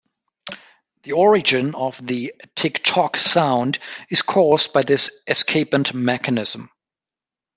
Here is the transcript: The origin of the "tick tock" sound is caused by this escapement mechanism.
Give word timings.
The 1.03 1.11
origin 1.11 1.75
of 1.75 2.03
the 2.03 2.33
"tick 2.55 2.83
tock" 2.83 3.17
sound 3.17 3.77
is 4.09 4.23
caused 4.23 4.73
by 4.73 4.81
this 4.81 5.11
escapement 5.27 5.93
mechanism. 5.93 6.71